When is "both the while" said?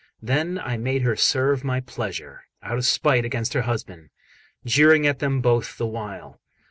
5.41-6.41